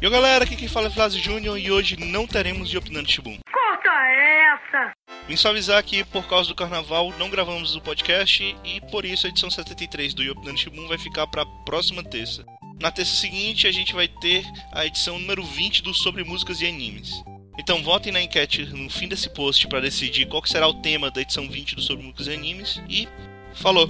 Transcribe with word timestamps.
E 0.00 0.06
aí, 0.06 0.10
galera, 0.10 0.44
aqui 0.44 0.56
quem 0.56 0.66
fala 0.66 0.86
é 0.86 0.90
Flávio 0.90 1.22
Júnior 1.22 1.58
e 1.58 1.70
hoje 1.70 1.94
não 1.94 2.26
teremos 2.26 2.70
de 2.70 2.78
Opinando 2.78 3.10
Shibun. 3.10 3.36
Corta 3.52 3.90
essa! 3.90 4.92
Vim 5.28 5.36
só 5.36 5.50
avisar 5.50 5.82
que 5.82 6.02
por 6.04 6.26
causa 6.26 6.48
do 6.48 6.54
carnaval 6.54 7.12
não 7.18 7.28
gravamos 7.28 7.76
o 7.76 7.82
podcast 7.82 8.56
e 8.64 8.80
por 8.90 9.04
isso 9.04 9.26
a 9.26 9.28
edição 9.28 9.50
73 9.50 10.14
do 10.14 10.22
Yopinando 10.22 10.58
Shibun 10.58 10.88
vai 10.88 10.96
ficar 10.96 11.26
para 11.26 11.44
próxima 11.66 12.02
terça. 12.02 12.46
Na 12.80 12.90
terça 12.90 13.14
seguinte 13.14 13.66
a 13.66 13.70
gente 13.70 13.92
vai 13.92 14.08
ter 14.08 14.42
a 14.72 14.86
edição 14.86 15.18
número 15.18 15.44
20 15.44 15.82
do 15.82 15.92
Sobre 15.92 16.24
Músicas 16.24 16.62
e 16.62 16.66
Animes. 16.66 17.22
Então 17.58 17.82
votem 17.82 18.10
na 18.10 18.22
enquete 18.22 18.64
no 18.64 18.88
fim 18.88 19.06
desse 19.06 19.28
post 19.28 19.68
para 19.68 19.82
decidir 19.82 20.26
qual 20.26 20.42
será 20.46 20.66
o 20.66 20.80
tema 20.80 21.10
da 21.10 21.20
edição 21.20 21.46
20 21.46 21.76
do 21.76 21.82
Sobre 21.82 22.04
Músicas 22.04 22.26
e 22.26 22.32
Animes 22.32 22.80
e 22.88 23.06
falou! 23.52 23.86